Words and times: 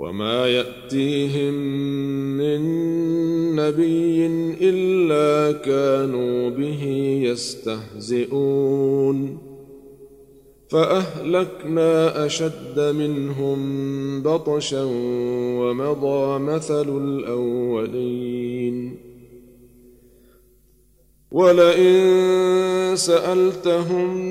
وما 0.00 0.46
يأتيهم 0.46 1.54
من 2.36 2.60
نبي 3.56 4.26
إلا 4.60 5.58
كانوا 5.58 6.50
به 6.50 6.84
يستهزئون. 7.24 9.38
فأهلكنا 10.70 12.26
أشد 12.26 12.80
منهم 12.80 13.58
بطشا 14.22 14.84
ومضى 15.60 16.38
مثل 16.38 17.04
الأولين. 17.04 18.96
ولئن 21.30 21.96
سألتهم 22.94 24.30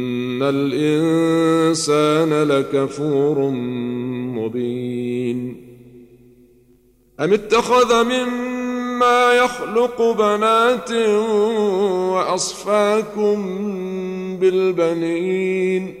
ان 0.41 0.49
الانسان 0.49 2.43
لكفور 2.43 3.49
مبين 4.39 5.67
ام 7.19 7.33
اتخذ 7.33 8.03
مما 8.03 9.33
يخلق 9.33 10.01
بنات 10.01 10.91
واصفاكم 12.11 13.37
بالبنين 14.39 16.00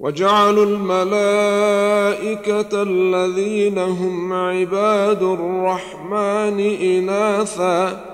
وجعلوا 0.00 0.64
الملائكة 0.64 1.62
الذين 2.82 3.78
هم 3.78 4.32
عباد 4.32 5.22
الرحمن 5.22 6.60
إناثا 6.60 8.04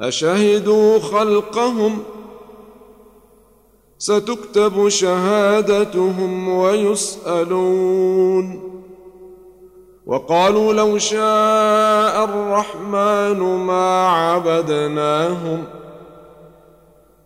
أشهدوا 0.00 0.98
خلقهم 0.98 1.98
ستكتب 3.98 4.88
شهادتهم 4.88 6.48
ويسألون 6.48 7.88
وقالوا 10.06 10.72
لو 10.72 10.98
شاء 10.98 12.24
الرحمن 12.24 13.40
ما 13.40 14.08
عبدناهم 14.08 15.64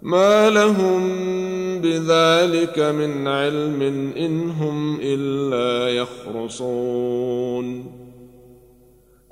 ما 0.02 0.50
لهم 0.50 1.02
بذلك 1.80 2.78
من 2.78 3.28
علم 3.28 3.82
إن 4.16 4.50
هم 4.50 4.98
إلا 5.02 5.88
يخرصون. 5.88 7.86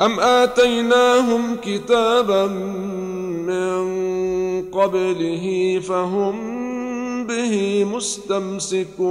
أم 0.00 0.20
آتيناهم 0.20 1.56
كتابا 1.56 2.46
من 3.46 3.80
قبله 4.70 5.78
فهم 5.88 6.36
به 7.26 7.84
مستمسكون. 7.84 9.10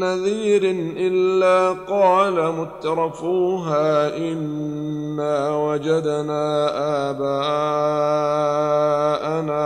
نذير 0.00 0.62
إلا 0.96 1.72
قال 1.88 2.52
مترفوها 2.52 4.16
إنا 4.16 5.56
وجدنا 5.56 6.70
آباءنا 7.10 8.38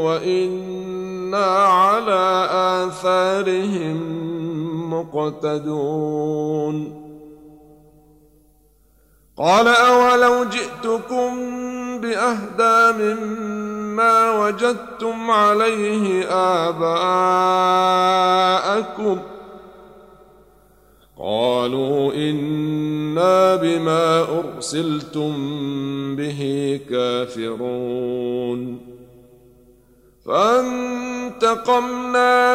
وإنا 0.04 1.46
على 1.56 2.48
آثارهم 2.50 3.98
مقتدون 4.90 7.03
قال 9.36 9.68
أولو 9.68 10.44
جئتكم 10.44 11.30
بأهدى 12.00 12.98
مما 13.02 14.30
وجدتم 14.30 15.30
عليه 15.30 16.26
آباءكم 16.68 16.94
قالوا 21.18 22.14
إنا 22.14 23.56
بما 23.56 24.20
أرسلتم 24.38 25.32
به 26.16 26.80
كافرون 26.90 28.80
فانتقمنا 31.34 31.76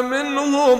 منهم 0.02 0.80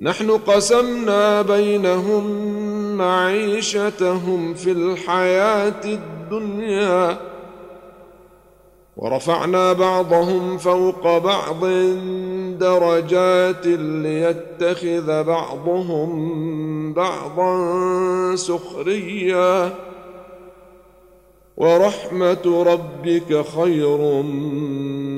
نحن 0.00 0.30
قسمنا 0.30 1.42
بينهم 1.42 2.26
معيشتهم 2.96 4.54
في 4.54 4.72
الحياة 4.72 5.84
الدنيا 5.84 7.18
ورفعنا 8.96 9.72
بعضهم 9.72 10.58
فوق 10.58 11.18
بعض 11.18 11.64
درجات 12.58 13.66
ليتخذ 13.66 15.24
بعضهم 15.24 16.92
بعضا 16.92 18.36
سخريا. 18.36 19.74
ورحمة 21.56 22.64
ربك 22.66 23.46
خير 23.46 24.22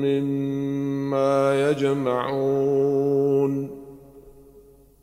مما 0.05 1.69
يجمعون. 1.69 3.78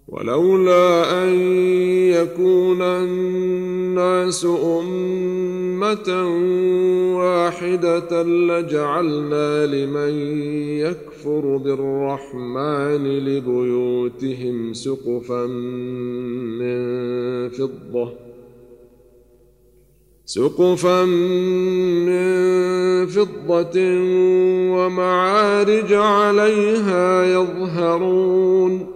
ولولا 0.08 1.24
أن 1.24 1.34
يكون 2.10 2.82
الناس 2.82 4.44
أمة 4.44 6.08
واحدة 7.18 8.22
لجعلنا 8.22 9.66
لمن 9.66 10.12
يكفر 10.78 11.56
بالرحمن 11.56 13.18
لبيوتهم 13.18 14.72
سقفا 14.72 15.46
من 16.60 16.78
فضة 17.48 18.12
سقفا 20.24 21.04
من 22.04 22.26
فضة 23.06 23.80
ومعارج 24.76 25.92
عليها 25.92 27.24
يظهرون. 27.24 28.95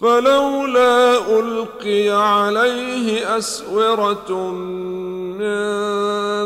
فلولا 0.00 1.18
ألقي 1.38 2.08
عليه 2.08 3.38
أسورة 3.38 4.50
من 4.52 5.48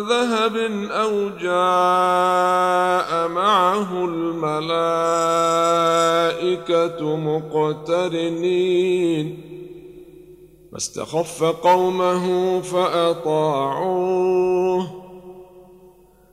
ذهب 0.09 0.57
أو 0.91 1.29
جاء 1.29 3.29
معه 3.29 4.05
الملائكة 4.05 4.77
مقترنين. 7.17 8.73
فاستخف 10.73 11.45
قومه 11.45 12.61
فأطاعوه. 12.61 14.23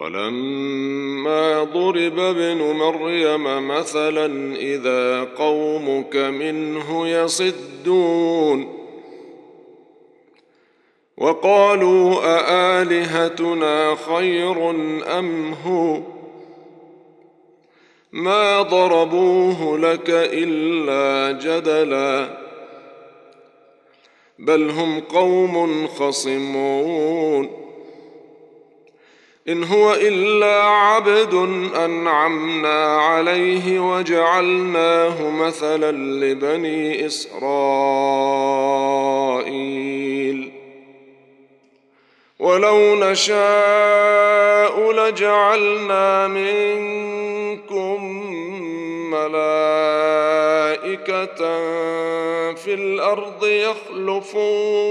ولما 0.00 1.64
ضرب 1.64 2.18
ابن 2.18 2.58
مريم 2.58 3.68
مثلا 3.68 4.56
إذا 4.56 5.24
قومك 5.24 6.16
منه 6.16 7.08
يصدون. 7.08 8.80
وقالوا 11.16 12.14
أآلهتنا 12.24 13.94
خير 13.94 14.70
أم 15.18 15.52
هو؟ 15.52 16.00
ما 18.12 18.62
ضربوه 18.62 19.78
لك 19.78 20.10
إلا 20.10 21.32
جدلا. 21.38 22.38
بل 24.38 24.70
هم 24.70 25.00
قوم 25.00 25.86
خصمون. 25.86 27.59
إن 29.48 29.64
هو 29.64 29.92
إلا 29.94 30.62
عبد 30.62 31.34
أنعمنا 31.76 32.96
عليه 32.96 33.80
وجعلناه 33.80 35.30
مثلا 35.30 35.92
لبني 35.92 37.06
إسرائيل. 37.06 37.40
ولو 42.38 42.96
نشاء 42.96 44.92
لجعلنا 44.92 46.28
منكم 46.28 48.04
ملائكة 49.10 49.70
في 52.54 52.74
الأرض 52.74 53.46
يخلفون. 53.46 54.90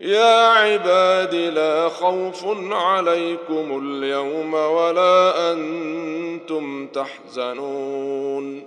يا 0.00 0.48
عباد 0.48 1.34
لا 1.34 1.88
خوف 1.88 2.44
عليكم 2.72 3.80
اليوم 3.84 4.54
ولا 4.54 5.52
أنتم 5.52 6.86
تحزنون. 6.86 8.66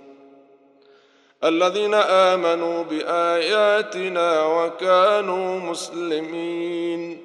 الذين 1.44 1.94
آمنوا 1.94 2.82
بآياتنا 2.82 4.44
وكانوا 4.44 5.60
مسلمين. 5.60 7.18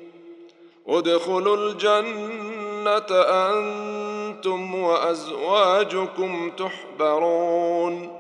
ادخلوا 0.87 1.57
الجنة 1.57 3.11
أنتم 3.11 4.75
وأزواجكم 4.75 6.51
تحبرون. 6.57 8.17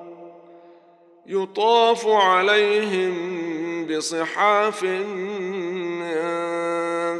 يطاف 1.25 2.07
عليهم 2.07 3.15
بصحاف 3.87 4.83
من 4.83 5.56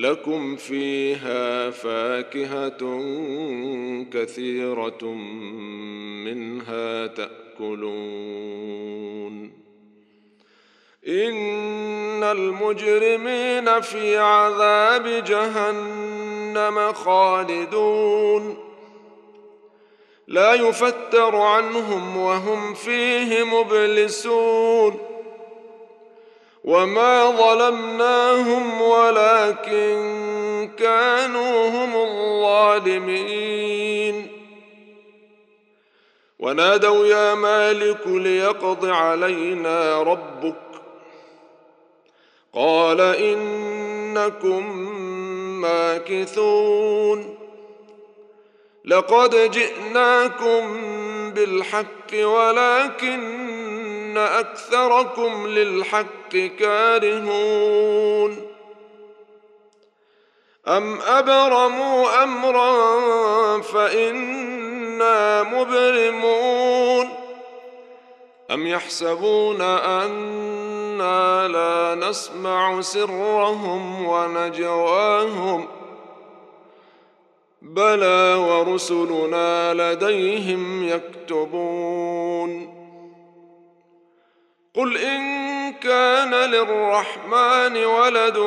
لكم 0.00 0.56
فيها 0.56 1.70
فاكهة 1.70 3.00
كثيرة 4.12 5.04
منها 6.24 7.06
تأكلون. 7.06 8.40
إن 11.08 12.22
المجرمين 12.22 13.80
في 13.80 14.16
عذاب 14.16 15.24
جهنم 15.24 16.92
خالدون. 16.92 18.56
لا 20.28 20.54
يفتر 20.54 21.36
عنهم 21.36 22.16
وهم 22.16 22.74
فيه 22.74 23.44
مبلسون. 23.44 25.09
وما 26.64 27.30
ظلمناهم 27.30 28.82
ولكن 28.82 30.70
كانوا 30.78 31.68
هم 31.68 31.96
الظالمين 31.96 33.30
ونادوا 36.38 37.06
يا 37.06 37.34
مالك 37.34 38.06
ليقض 38.06 38.86
علينا 38.86 40.02
ربك 40.02 40.54
قال 42.54 43.00
انكم 43.00 44.76
ماكثون 45.60 47.36
لقد 48.84 49.50
جئناكم 49.50 50.80
بالحق 51.30 52.12
ولكن 52.14 53.20
أكثركم 54.18 55.46
للحق 55.46 56.36
كارهون 56.58 58.46
أم 60.68 61.00
أبرموا 61.00 62.22
أمرا 62.22 63.60
فإنا 63.60 65.42
مبرمون 65.42 67.08
أم 68.50 68.66
يحسبون 68.66 69.60
أنا 69.60 71.48
لا 71.48 72.08
نسمع 72.08 72.80
سرهم 72.80 74.06
ونجواهم 74.06 75.68
بلى 77.62 78.34
ورسلنا 78.34 79.74
لديهم 79.74 80.88
يكتبون 80.88 82.79
قل 84.74 84.96
ان 84.96 85.72
كان 85.72 86.34
للرحمن 86.34 87.84
ولد 87.84 88.38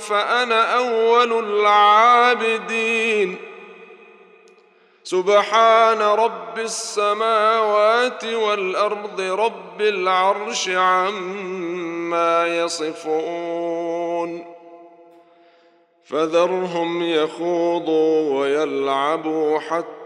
فانا 0.00 0.76
اول 0.76 1.32
العابدين 1.44 3.36
سبحان 5.04 6.02
رب 6.02 6.58
السماوات 6.58 8.24
والارض 8.24 9.20
رب 9.20 9.80
العرش 9.80 10.68
عما 10.68 12.46
يصفون 12.46 14.44
فذرهم 16.04 17.02
يخوضوا 17.02 18.40
ويلعبوا 18.40 19.58
حتى 19.58 20.05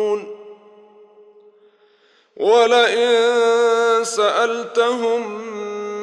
ولئن 2.41 4.03
سألتهم 4.03 5.41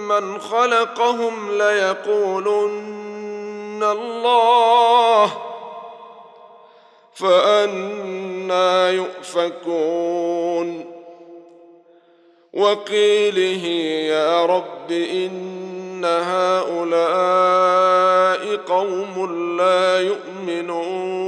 من 0.08 0.40
خلقهم 0.40 1.58
ليقولن 1.58 2.78
الله 3.82 5.32
فأنا 7.14 8.90
يؤفكون. 8.90 10.68
وقيله 12.52 13.66
يا 14.14 14.46
رب 14.46 14.90
إن 14.90 16.04
هؤلاء 16.04 17.18
قوم 18.56 19.14
لا 19.58 20.00
يؤمنون. 20.00 21.27